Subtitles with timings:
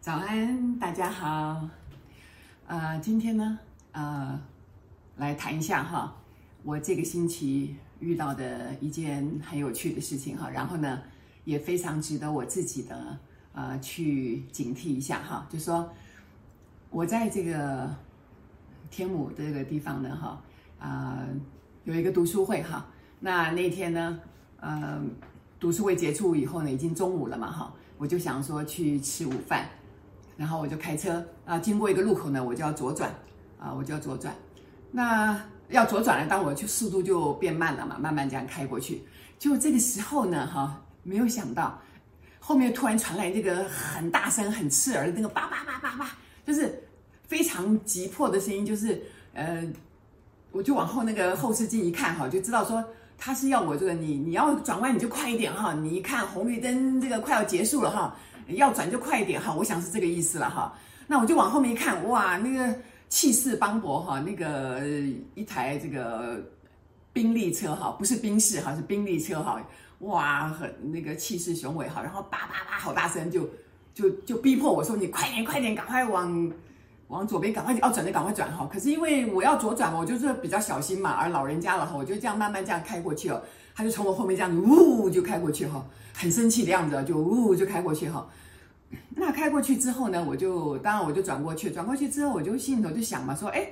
[0.00, 1.68] 早安，大家好。
[2.66, 3.58] 呃，今天呢，
[3.92, 4.40] 呃，
[5.16, 6.16] 来谈一下哈，
[6.62, 11.02] 我这个星期遇到的一件很有趣的事情哈，然后呢，
[11.44, 13.18] 也非常值得我自己的
[13.52, 15.88] 呃去警惕一下哈，就说
[16.90, 17.94] 我在这个
[18.90, 20.42] 天母这个地方呢哈，
[20.78, 21.28] 啊、呃，
[21.84, 22.86] 有一个读书会哈，
[23.20, 24.18] 那那天呢，
[24.60, 25.02] 呃，
[25.58, 29.68] 读书会结束以后呢，已经中午了嘛哈，我就想说去吃午饭。
[30.34, 33.14] 然后我就开车啊，经过一个路口呢，我就要左转
[33.60, 34.34] 啊，我就要左转。
[34.90, 39.02] 那要左转了，当我去速度就变慢了嘛，慢慢这样开过去。
[39.38, 41.78] 就这个时候呢，哈，没有想到
[42.40, 46.10] 后面突然传来这个很大声、很刺耳的那个叭叭叭叭叭，
[46.46, 46.82] 就是
[47.28, 49.02] 非常急迫的声音，就是
[49.34, 49.62] 呃，
[50.52, 52.84] 我就往后那个后视镜一看哈，就知道说
[53.18, 58.16] 他是要我这个你你要转弯你就快一点哈，你一看红绿灯这个快要结束了哈。
[58.48, 60.76] 要转就快一点哈，我想是这个意思了哈。
[61.06, 62.76] 那我就往后面一看，哇，那个
[63.08, 64.82] 气势磅礴哈，那个
[65.34, 66.42] 一台这个
[67.12, 69.62] 宾利车哈，不是宾士哈，是宾利车哈，
[70.00, 73.48] 哇，很那个气势雄伟哈，然后叭叭叭好大声，就
[73.94, 76.50] 就就逼迫我说你快点快点，赶快往
[77.12, 78.66] 往左边赶快要转就赶快转哈。
[78.72, 83.44] 可是因为我要左转嘛，我就是比较小心嘛，而老人家了哈，我就这样慢慢这样开过去了。
[83.74, 85.84] 他就从我后面这样呜就开过去哈，
[86.14, 88.26] 很生气的样子，就呜就开过去哈。
[89.14, 93.68] 那开过去之后呢，我就当然我就转过去，转过去之后我就心里头就想嘛，说哎，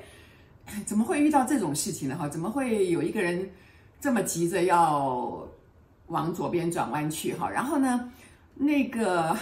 [0.86, 2.16] 怎么会遇到这种事情呢？
[2.16, 3.50] 哈，怎么会有一个人
[4.00, 5.46] 这么急着要
[6.06, 7.50] 往左边转弯去哈？
[7.50, 8.10] 然后呢，
[8.54, 9.36] 那个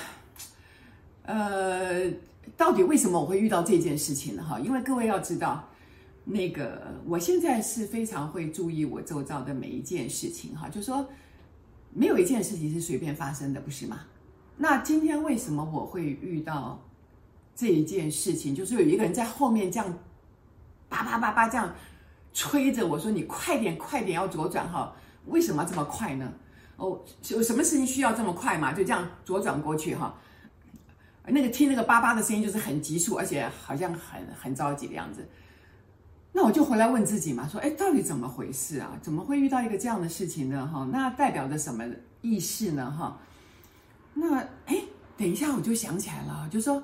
[1.22, 2.10] 呃，
[2.56, 4.42] 到底为什么我会遇到这件事情呢？
[4.42, 5.68] 哈，因为各位要知道。
[6.30, 11.08] 那个，我现在是非常会注意我周遭的每一件事情，哈，就说
[11.90, 14.00] 没有一件事情是随便发生的，不是吗？
[14.58, 16.86] 那今天为什么我会遇到
[17.56, 18.54] 这一件事情？
[18.54, 19.98] 就是有一个人在后面这样
[20.90, 21.74] 叭叭叭叭这样
[22.34, 24.94] 催着我说：“你快点，快点，要左转哈！”
[25.28, 26.30] 为什么这么快呢？
[26.76, 27.00] 哦，
[27.30, 28.74] 有什么事情需要这么快嘛？
[28.74, 30.14] 就这样左转过去哈。
[31.30, 35.26] 那个听那个叭叭的声音就是很急促，而且好像很很着急的样子。
[36.32, 38.96] 那我就回来问自己嘛，说，哎，到底怎么回事啊？
[39.02, 40.66] 怎么会遇到一个这样的事情呢？
[40.72, 41.84] 哈，那代表着什么
[42.20, 42.90] 意思呢？
[42.90, 43.18] 哈，
[44.14, 44.76] 那哎，
[45.16, 46.82] 等一下我就想起来了，就说，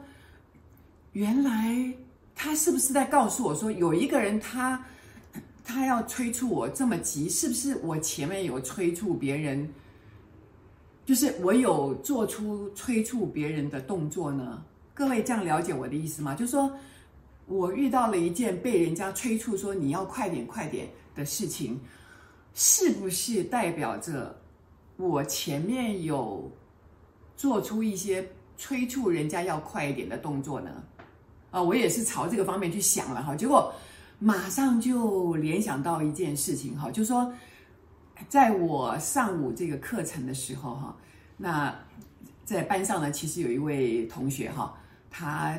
[1.13, 1.93] 原来
[2.35, 4.85] 他是不是在告诉我说，有一个人他
[5.65, 9.73] 他要催促我这么急，是不是我前面有催促别人？
[11.05, 14.63] 就是我有做出催促别人的动作呢？
[14.93, 16.35] 各位这样了解我的意思吗？
[16.35, 16.71] 就是说。
[17.47, 21.79] 我遇到了一件被人家催促说你要快点快点的事情，
[22.55, 24.35] 是不是代表着
[24.97, 26.51] 我前面有
[27.37, 28.27] 做出一些
[28.57, 30.71] 催促人家要快一点的动作呢？
[31.51, 33.71] 啊，我也是朝这个方面去想了哈，结果
[34.19, 37.31] 马上就联想到一件事情哈，就是说，
[38.29, 40.97] 在我上午这个课程的时候哈，
[41.37, 41.75] 那
[42.45, 44.75] 在班上呢，其实有一位同学哈，
[45.11, 45.59] 他。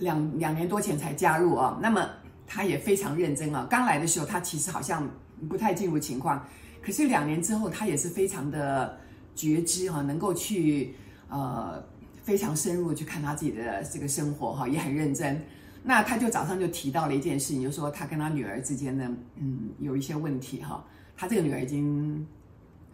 [0.00, 2.08] 两两年多前才加入啊，那么
[2.46, 3.66] 他也非常认真啊。
[3.68, 5.10] 刚来的时候，他其实好像
[5.48, 6.46] 不太进入情况，
[6.80, 8.96] 可是两年之后，他也是非常的
[9.34, 10.94] 觉知哈，能够去
[11.28, 11.82] 呃
[12.22, 15.44] 非常深入去看他自己的这个生活哈，也很认真。
[15.82, 20.84] 那他就早上就提到了一件事情，就说他跟他女儿之间呢，嗯，有一些问题哈。
[21.18, 22.24] 他这个女儿已经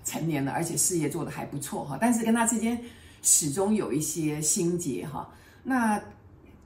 [0.02, 2.80] 成年了，而且事业做得还不错哈，但是跟他之间
[3.20, 5.30] 始终有一些心结哈。
[5.62, 6.02] 那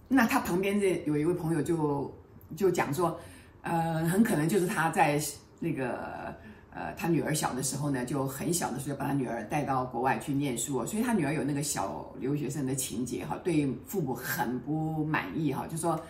[0.06, 2.16] 那他旁边这有一位朋友就
[2.56, 3.18] 就讲说，
[3.62, 5.20] 呃，很可能就是他在
[5.58, 6.32] 那个
[6.70, 16.00] 呃，他女儿小的时候呢，就很小的时候把他女儿带到国外去念书，所以他女儿有那个小留学生的情节哈，对父母很不满意哈，就说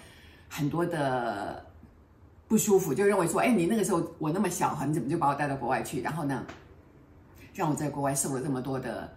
[0.46, 1.64] 很多的
[2.48, 6.00] 不舒服，就认为说，哎，你那个时候我那么小哈，你怎么就把我带到国外去？
[6.00, 6.44] 然后呢，
[7.54, 9.12] 让我在国外受了这么多的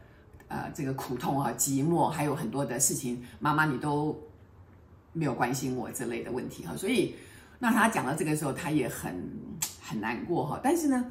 [0.50, 4.16] 呃这个苦痛啊、寂寞，还有很多的事情，妈妈你都。
[5.14, 7.14] 没有关心我这类的问题哈，所以
[7.60, 9.14] 那他讲到这个时候，他也很
[9.82, 10.58] 很难过哈。
[10.64, 11.06] 但是呢，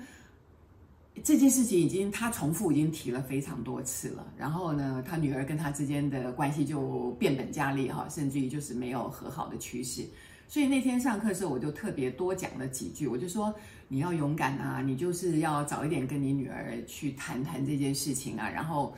[1.23, 4.27] 这件事情已经他重复已经提了非常多次了。
[4.39, 10.03] 然后呢，他女儿跟他之间的关系就变本加厉哈，甚至于就是没有和好的趋势。
[10.50, 13.55] 所以那天上课的时候，我就特别多讲了几句，我就说
[13.88, 18.94] 你要勇敢啊，你就是要早一点跟你女儿去谈谈这件事情啊，然后。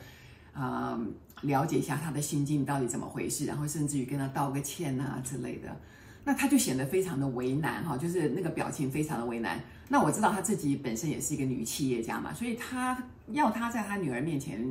[0.55, 0.99] 啊、
[1.41, 5.75] 了解一下她的心境到底怎么回事，然后甚至于跟她道个歉啊之类的。
[6.23, 9.59] 那她就显得非常的为难哈，就是那个表情非常的为难。
[9.89, 14.63] 那我知道她自己本身也是一个女企业家嘛，所以她要她在她女儿面前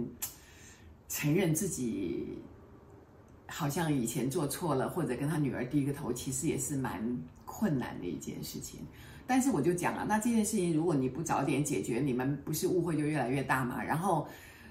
[1.08, 2.28] 承认自己
[3.52, 8.80] 好像以前做错了，或者跟他女儿低个头，其实也是蛮困难的一件事情。
[9.26, 13.82] 但是我就讲了，那这件事情如果你不早点解决，你们不是误会就越来越大嘛？
[13.82, 14.26] 然后、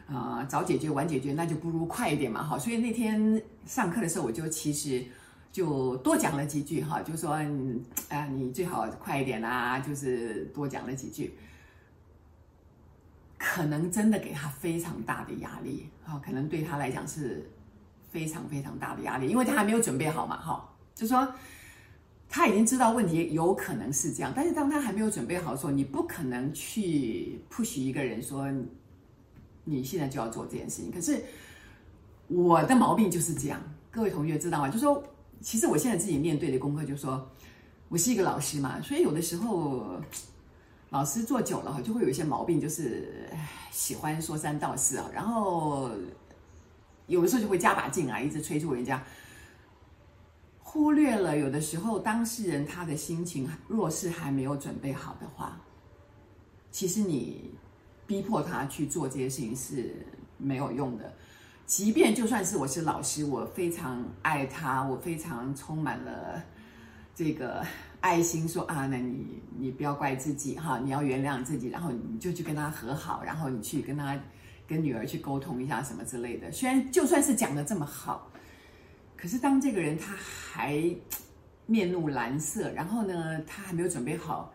[0.07, 2.57] 呃，早解决晚解决，那就不如快一点嘛，好。
[2.57, 5.05] 所以那天上课的时候，我就其实。
[5.51, 7.31] 就多讲了几句哈，就说，
[8.07, 11.33] 啊，你最好快一点啦，就是多讲了几句，
[13.37, 17.51] 可能真的给他非常大的压力啊，可能对他来讲是
[18.11, 21.27] 非常非常大的压力，因为他还没有准备好嘛，哈，就说
[22.29, 28.47] 他已经知道问题有可能是这样，但是当他还没有准备好的时候，你不可能去 push 一个人说
[29.63, 30.91] 你现在就要做这件事情。
[30.91, 31.23] 可是
[32.27, 33.59] 我的毛病就是这样，
[33.89, 34.69] 各位同学知道吗？
[34.69, 35.03] 就说。
[35.43, 37.27] 其实我现在自己面对的功课就是说，
[37.89, 39.99] 我是一个老师嘛，所以有的时候
[40.91, 43.27] 老师做久了哈，就会有一些毛病，就是
[43.71, 45.89] 喜欢说三道四啊，然后
[47.11, 49.03] 有的时候就会加把劲啊，一直催促人家，
[50.59, 55.59] 忽略了有的时候当事人他的心情若是还没有准备好的话，
[56.71, 57.53] 其实你
[58.07, 59.93] 逼迫他去做这些事情是
[60.37, 61.13] 没有用的。
[61.65, 66.41] 即便就算是我是老师，我非常爱他，我非常充满了
[67.15, 67.65] 这个
[68.01, 74.19] 爱心，说啊，那你你不要怪自己哈，你要原谅自己，然后你就去跟他和好，然后你去跟他
[74.71, 76.51] 跟女儿去沟通一下什么之类的。
[76.51, 78.31] 虽然就算是讲得这么好，
[79.17, 80.81] 可是当这个人他还
[81.65, 84.53] 面露难色，然后呢，他还没有准备好，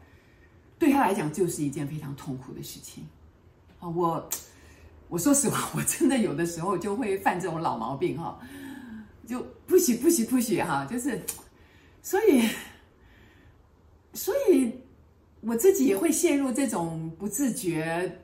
[0.79, 3.07] 对他来讲就是一件非常痛苦的事情
[3.79, 4.29] 啊，我。
[5.09, 8.37] 我说实话， 我真的有的时候就会犯这种老毛病哈，
[9.25, 11.23] 就不许不许不许哈，就是，
[12.03, 12.43] 所以，
[14.13, 14.73] 所以
[15.43, 18.19] 我自己也会陷入这种不自觉，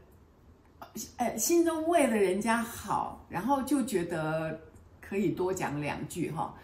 [1.16, 4.58] 呃，心中为了人家好，然后就觉得
[5.00, 6.54] 可以多讲两句哈。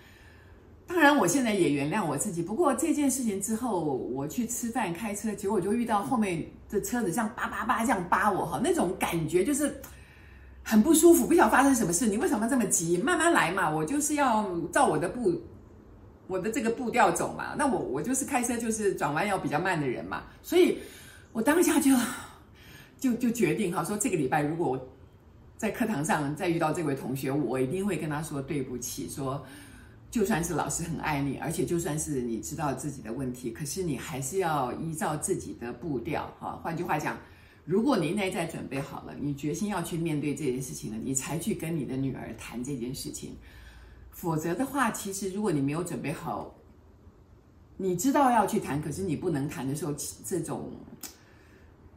[0.86, 2.42] 当然，我现在也原谅我自己。
[2.42, 9.80] 不过这件事情之后，我去吃饭开车，结果就遇到后面的车子像叭叭叭这样扒我哈，那种感觉就是。
[10.70, 12.06] 很不舒服，不晓发生什么事。
[12.06, 12.98] 你为什么这么急？
[12.98, 15.40] 慢慢来嘛，我就是要照我的步，
[16.26, 17.54] 我的这个步调走嘛。
[17.56, 20.25] 那我我就是开车，就是转弯要比较慢的人嘛。
[20.42, 20.76] 所以，
[21.32, 21.90] 我当下就
[22.98, 24.88] 就就决定哈，说这个礼拜如果我
[25.56, 29.08] 在课堂上再遇到这位同学，我一定会跟他说对不起。
[29.08, 29.44] 说
[30.10, 36.60] 就算是老师很爱你，而且就算是你知道自己的问题，可是你还是要依照自己的步调哈。
[36.62, 37.16] 换句话讲。
[37.64, 43.36] 如果你内在准备好了，你决心要去面对这件事情了，你才去跟你的女儿谈这件事情。
[44.10, 46.54] 否则的话，其实如果你没有准备好，
[47.76, 49.94] 你知道要去谈，可是你不能谈的时候，
[50.24, 50.72] 这种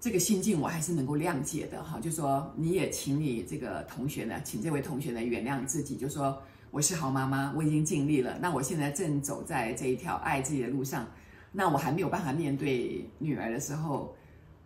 [0.02, 2.00] 这个心境我还是能够谅解的哈。
[2.00, 8.38] 就说你也请你这个同学呢，请这位同学呢原谅自己，就说我是好妈妈，我已经尽力了。
[8.42, 11.08] 那我现在正走在这一条爱自己的路上，
[11.52, 14.14] 那我还没有办法面对女儿的时候。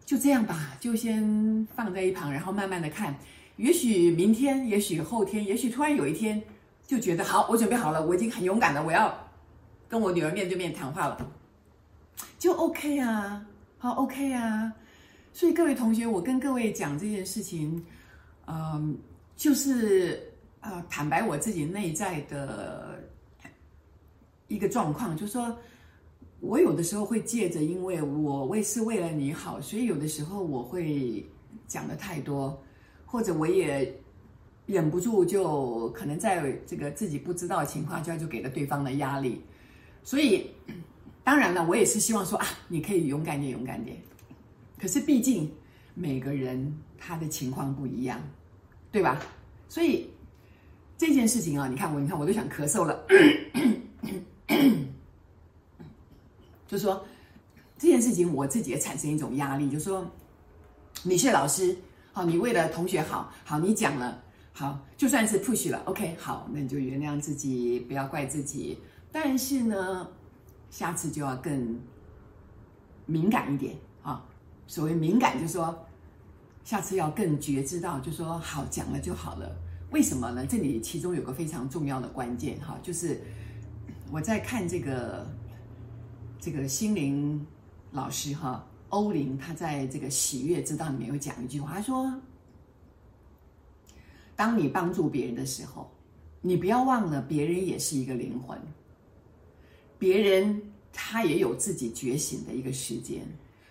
[0.05, 3.15] 就这样吧，就先放在一旁，然后慢慢的看。
[3.57, 6.39] 也许明天，也许后天，也许突然有一天，
[6.85, 9.11] 就觉得好，我准备好了，我已经很勇敢了，我要
[9.89, 11.31] 跟我女儿面对面谈话了，
[12.37, 13.43] 就 OK 啊，
[13.79, 14.71] 好 OK 啊。
[15.35, 17.85] 所以各位同学，我跟各位讲这件事情，
[18.47, 18.97] 嗯，
[19.35, 23.03] 就是呃，坦白我自己内在的
[24.47, 25.53] 一个状况，就是说。
[26.41, 31.25] 我有的时候会借着，因为我为是为了你好，所以有的时候我会
[31.65, 32.61] 讲的太多，
[33.05, 33.91] 或者我也
[34.67, 39.41] 忍不住就可能在这个自己不知道的情况下就给了对方的压力，
[40.03, 40.51] 所以
[41.23, 43.97] 当然了，我也是希望说啊，你可以勇敢点，勇敢点。
[44.77, 45.51] 可是毕竟
[45.93, 48.21] 每个人他的情况不一样，
[48.91, 49.19] 对吧？
[49.67, 50.09] 所以
[50.97, 53.05] 这件事情啊，你看我，你看我都想咳嗽了。
[56.67, 57.05] 就说
[57.77, 59.69] 这件事情，我自己也产生一种压力。
[59.69, 60.05] 就说，
[61.03, 61.77] 你是老师，
[62.11, 68.77] 好，你为了同学好，好，你讲了，好，就算是 push 了，OK，好，那你就原谅自己，不要怪自己。
[69.11, 70.07] 但是呢，
[70.69, 71.79] 下次就要更
[73.05, 74.25] 敏感一点啊。
[74.67, 75.77] 所谓敏感，就说，
[76.63, 79.55] 下次要更觉知到，就说，好，讲了就好了。
[79.91, 80.45] 为什么呢？
[80.45, 83.21] 这里其中有个非常重要的关键哈，就是
[84.11, 85.25] 我在看这个。
[86.37, 87.43] 这个心灵
[87.91, 92.13] 老师哈，欧林，他在这个喜悦之道里面有讲一句话，他说
[94.35, 95.89] ：“当你帮助别人的时候，
[96.41, 98.55] 你不要忘了别人也是一个灵魂。
[99.97, 100.61] 别人
[100.93, 103.25] 他也有自己觉醒的一个时间，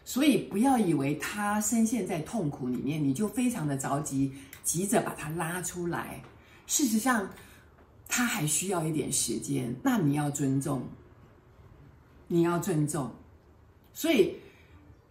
[0.04, 4.32] 所以不要以为他深陷在痛苦里面，你就非常的着急，
[4.62, 6.22] 急着把他拉出来。
[6.66, 7.28] 事实上，
[8.06, 10.86] 他还需要一点时间，那你要尊重，
[12.28, 13.10] 你要尊重。
[13.94, 14.36] 所以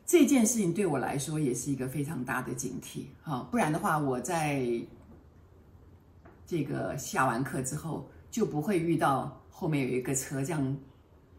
[0.06, 4.68] 这件事情对我来说也是一个非常大的警惕，哈，不然的话，我在
[6.46, 10.78] 这个下完课之后就不会遇到后面有一个车这样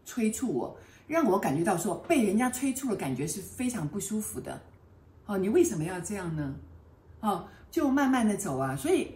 [0.03, 4.61] 催促我，让我感觉到说被人家催促的感觉是非常不舒服的。
[5.25, 6.55] 哦，你为什么要这样呢？
[7.19, 8.75] 哦，就慢慢的走啊。
[8.75, 9.11] 所以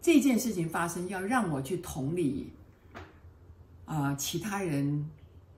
[0.00, 2.52] 这件事情发生，要让我去同理
[3.84, 5.08] 啊，其他人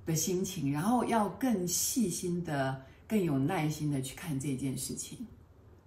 [0.07, 5.27] 的心情，然后要更细心的、更有耐心的去看这件事情。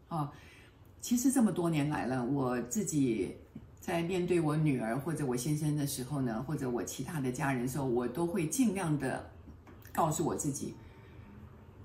[0.09, 0.29] 哦，
[0.99, 3.35] 其实这么多年来了，我自己
[3.85, 9.29] 在面对我女儿或者我先生的时候呢，或者我其他的家人的时候，我都会尽量的
[9.91, 10.73] 告诉我自己，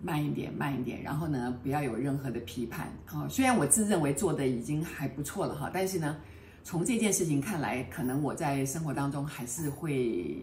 [0.01, 2.87] 慢一点，慢一点，然后呢，不要有任何的批判。
[3.07, 6.17] 啊，虽然我自认为做的已经还不错了哈，但是呢，
[6.63, 10.41] 从这件事情看来，可能我在生活当中还是会。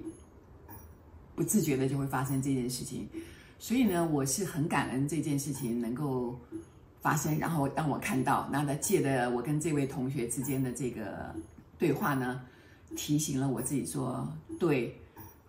[1.35, 3.09] 不自觉的就会发生这件事情，
[3.59, 6.39] 所以呢，我是很感恩这件事情能够
[7.05, 11.35] 发生，然后让我看到，那他借的我跟这位同学之间的这个
[11.77, 12.41] 对话呢，
[12.95, 14.27] 提醒了我自己说，
[14.59, 14.99] 对，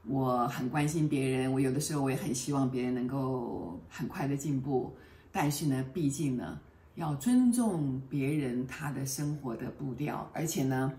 [0.04, 4.94] 我很关心别人，我有的时候我也很希望别人能够很快的进步，
[5.32, 6.60] 但是呢，毕竟呢，
[6.96, 10.92] 要尊重别人他的生活的步调，而且呢，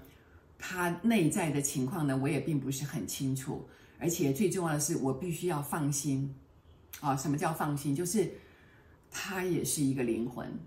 [0.57, 3.63] 他内在的情况呢，我也并不是很清楚。
[3.99, 6.33] 而且最重要的是，我必须要放心，
[6.99, 7.95] 啊，什么叫放心？
[7.95, 8.31] 就是
[9.11, 10.59] 他也是一个灵魂，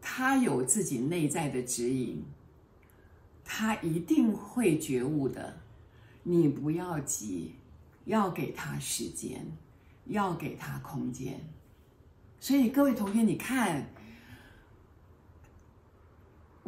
[0.00, 2.24] 他有自己内在的指引，
[3.44, 5.60] 他一定会觉悟的。
[6.22, 7.54] 你不要急，
[8.04, 9.46] 要给他时间，
[10.06, 11.40] 要给他空间。
[12.40, 13.88] 所以各位同学，你看。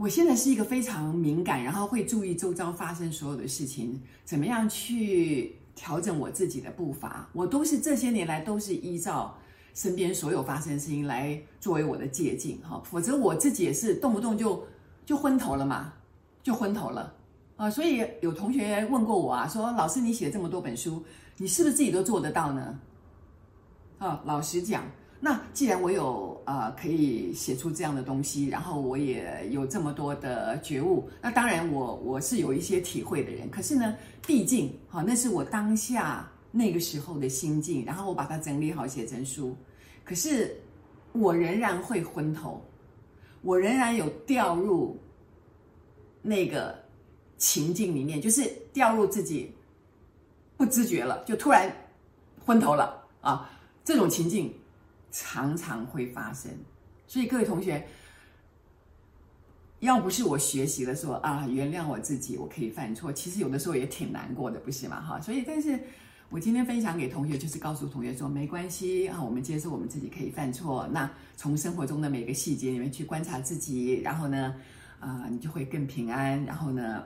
[0.00, 7.28] 我现在是一个非常敏感，然后会注意周遭发生所有的事情，怎么样去调整我自己的步伐。
[7.32, 9.36] 我都是这些年来都是依照
[9.78, 14.60] 身边所有发生的事情来作为我的借镜，哈，否则我自己也是动不动就
[15.06, 15.92] 就昏头了嘛，
[16.42, 17.14] 就昏头了
[17.54, 17.70] 啊。
[17.70, 21.00] 所以有同学问过我啊，说老师你写这么多本书，
[21.36, 22.76] 你是不是自己都做得到呢？
[23.98, 24.82] 啊，老实讲。
[25.20, 33.48] 那既然我有呃可以写出这样的东西，然后我也有这么多的觉悟，那当然我我是有一些体会的人。
[33.48, 33.94] 可是呢，
[34.26, 39.56] 毕竟好，那是我当下那个时候的心境，然后我把它整理好写成书。
[40.08, 40.58] 可是
[41.12, 42.64] 我仍然会昏头，
[43.42, 44.98] 我仍然有掉入
[46.22, 46.82] 那个
[47.36, 49.54] 情境里面，就是掉入自己
[50.56, 51.70] 不自觉了，就突然
[52.46, 53.50] 昏头了啊！
[53.84, 54.54] 这种情境。
[55.10, 56.52] 常常会发生，
[57.06, 57.82] 所以各位同学，
[59.80, 65.00] 要不是我学习了说啊，原谅我自己，我可以犯错，其实有的时候也挺难过的，不是吗？
[65.00, 65.80] 哈，所以，但是
[66.30, 70.86] 我今天分享给同学，就是告诉同学说，没关系啊，我们接受我们自己可以犯错。
[70.92, 74.54] 那从生活中的每个细节里面去观察自己，然后呢，
[75.00, 77.02] 啊，你就会更平安，然后呢。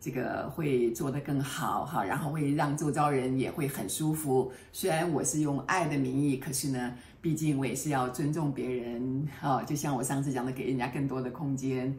[0.00, 4.50] 这个会做得更好哈，然后会让周遭人也会很舒服。
[4.72, 9.60] 虽然我是用爱的名义，可是呢，毕竟我也是要尊重别人啊。
[9.64, 11.92] 就像我上次讲的，给人家更多的空间，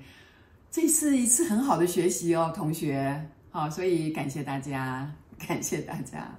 [0.71, 3.21] 这是一次很好的学习哦，同学。
[3.49, 6.37] 好，所以感谢大家，感谢大家。